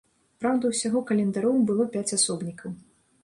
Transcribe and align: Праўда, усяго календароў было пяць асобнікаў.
Праўда, 0.43 0.71
усяго 0.75 1.03
календароў 1.11 1.61
было 1.71 1.87
пяць 1.97 2.13
асобнікаў. 2.17 2.75